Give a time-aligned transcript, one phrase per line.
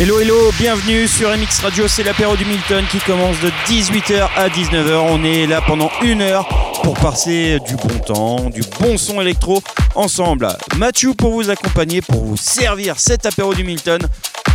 [0.00, 4.48] Hello hello, bienvenue sur MX Radio, c'est l'apéro du Milton qui commence de 18h à
[4.48, 4.92] 19h.
[4.92, 6.46] On est là pendant une heure
[6.84, 9.60] pour passer du bon temps, du bon son électro
[9.96, 10.56] ensemble.
[10.76, 14.00] Mathieu pour vous accompagner, pour vous servir cet apéro du Milton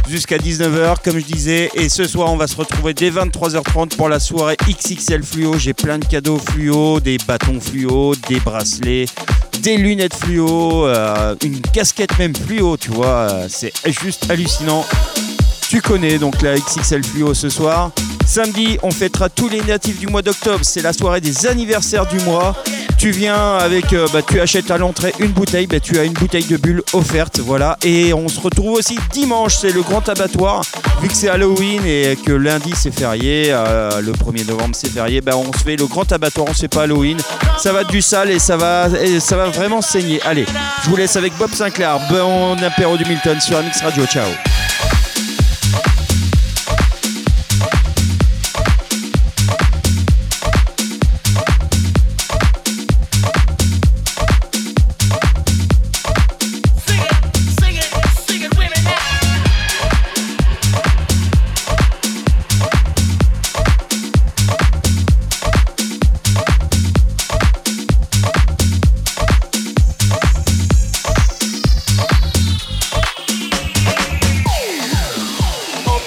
[0.08, 4.08] jusqu'à 19h comme je disais et ce soir on va se retrouver dès 23h30 pour
[4.08, 9.06] la soirée XXL fluo j'ai plein de cadeaux fluo des bâtons fluo des bracelets
[9.64, 14.86] des lunettes fluo euh, une casquette même fluo tu vois euh, c'est juste hallucinant
[15.74, 17.90] tu connais donc la XXL Fluo ce soir.
[18.28, 20.60] Samedi, on fêtera tous les natifs du mois d'octobre.
[20.62, 22.56] C'est la soirée des anniversaires du mois.
[23.00, 26.14] Tu viens avec, euh, bah, tu achètes à l'entrée une bouteille, bah, tu as une
[26.14, 27.80] bouteille de bulle offerte, voilà.
[27.84, 30.62] Et on se retrouve aussi dimanche, c'est le grand abattoir.
[31.02, 35.22] Vu que c'est Halloween et que lundi c'est férié, euh, le 1er novembre c'est férié,
[35.22, 37.18] bah, on se fait le grand abattoir, on se fait pas Halloween.
[37.58, 40.22] Ça va être du sale et ça va, et ça va vraiment saigner.
[40.22, 40.46] Allez,
[40.84, 44.06] je vous laisse avec Bob Sinclair, bon apéro du Milton sur Amix Radio.
[44.06, 44.28] Ciao.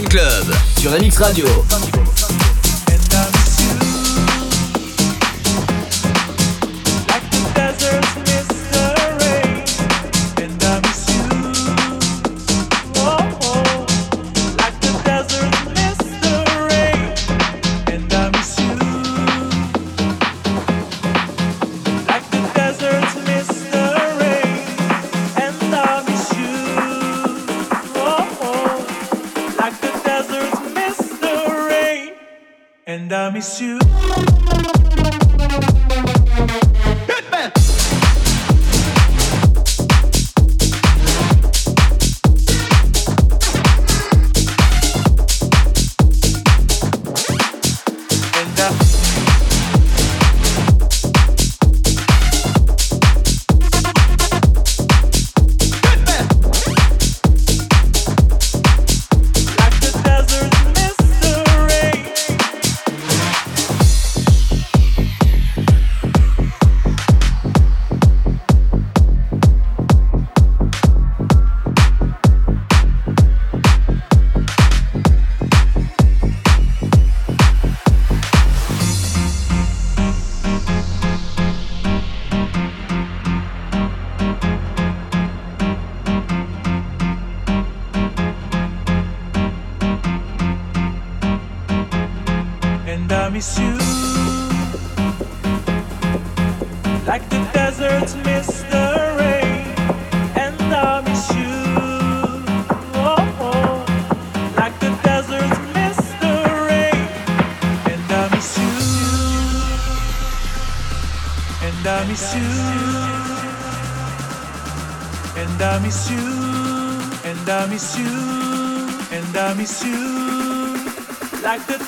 [0.00, 1.46] Club sur MX Radio.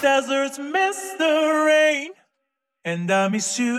[0.05, 2.11] deserts miss the rain,
[2.85, 3.79] and I miss you.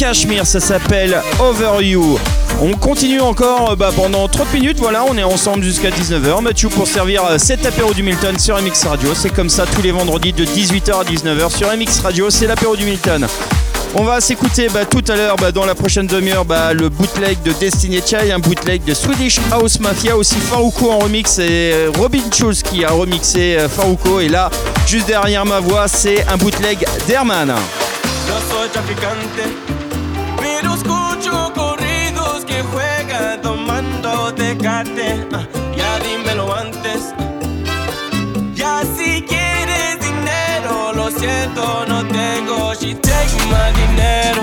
[0.00, 2.18] Cashmere, ça s'appelle Over You.
[2.62, 6.40] On continue encore euh, bah, pendant 30 minutes, voilà, on est ensemble jusqu'à 19h.
[6.40, 9.10] Mathieu pour servir euh, cet apéro du Milton sur MX Radio.
[9.14, 12.76] C'est comme ça tous les vendredis de 18h à 19h sur MX Radio, c'est l'apéro
[12.76, 13.26] du Milton.
[13.94, 17.52] On va s'écouter bah, tout à l'heure, bah, dans la prochaine demi-heure, le bootleg de
[17.52, 22.22] Destiny Child, un bootleg de Swedish House Mafia, aussi Faruko en remix et euh, Robin
[22.32, 24.20] Schulz qui a remixé Faruko.
[24.20, 24.48] Et là,
[24.86, 27.52] juste derrière ma voix, c'est un bootleg d'Herman.
[34.60, 35.26] Tomando tecate.
[35.32, 35.46] Ah,
[35.76, 37.14] ya dímelo antes.
[38.54, 42.74] Ya si quieres dinero, lo siento, no tengo.
[42.74, 44.42] She take my dinero,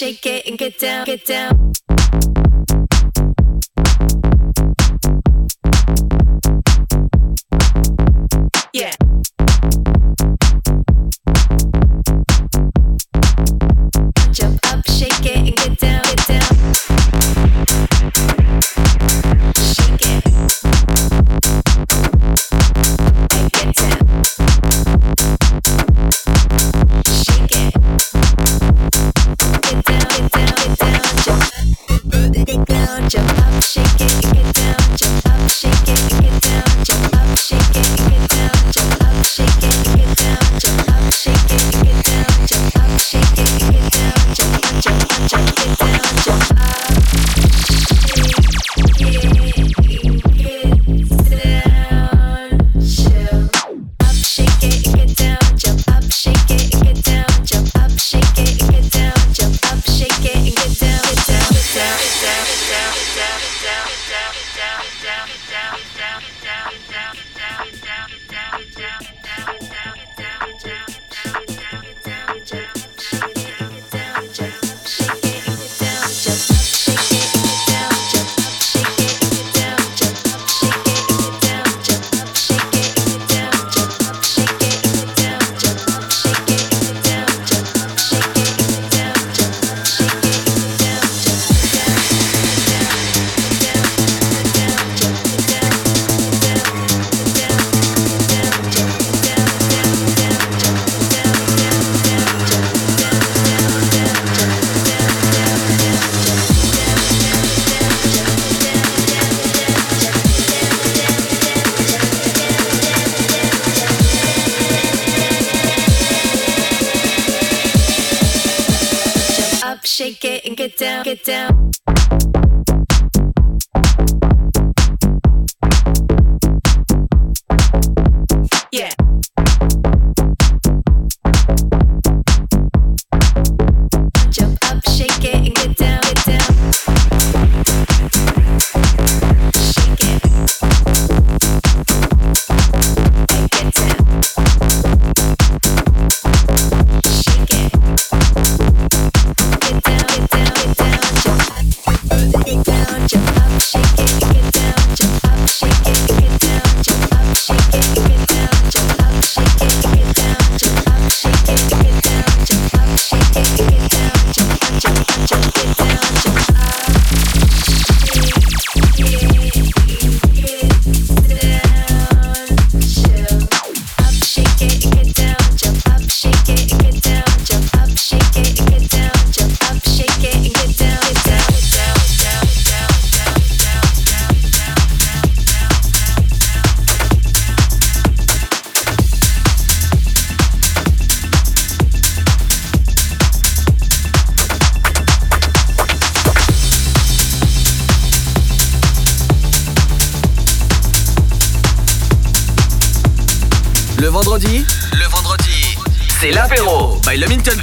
[0.00, 1.69] shake it and get down, get down.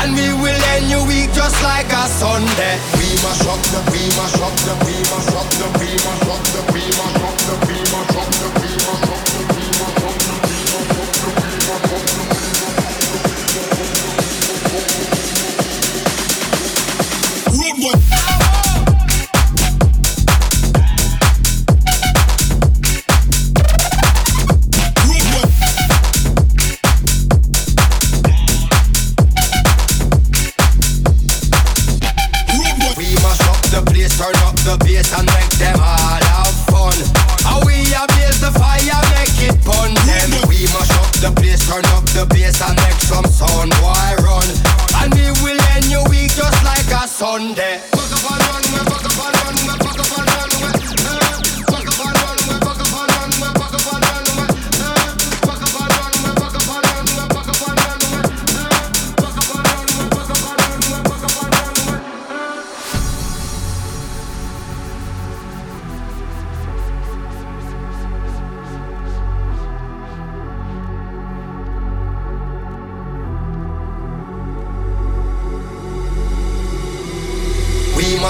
[0.00, 2.74] And we will end your week just like a Sunday.
[2.96, 6.40] We mash up the, we mash up the, we mash up the, we mash up
[6.52, 8.29] the, we mash up the, we mash up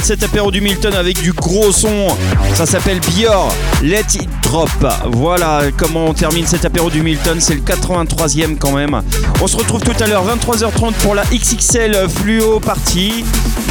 [0.00, 2.06] Cet apéro du Milton avec du gros son.
[2.54, 4.70] Ça s'appelle Bior, Let It Drop.
[5.06, 7.38] Voilà comment on termine cet apéro du Milton.
[7.40, 9.02] C'est le 83e quand même.
[9.42, 13.24] On se retrouve tout à l'heure, 23h30 pour la XXL Fluo Party.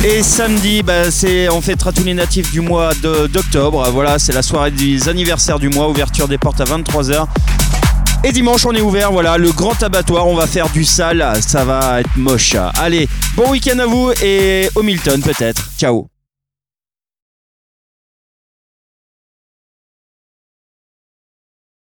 [0.04, 3.90] Et samedi, bah, c'est, on fêtera tous les natifs du mois d'octobre.
[3.94, 5.88] Voilà, c'est la soirée des anniversaires du mois.
[5.88, 7.28] Ouverture des portes à 23h.
[8.26, 11.64] Et dimanche, on est ouvert, voilà, le grand abattoir, on va faire du sale, ça
[11.64, 12.54] va être moche.
[12.76, 15.70] Allez, bon week-end à vous et au Milton peut-être.
[15.80, 16.09] Ciao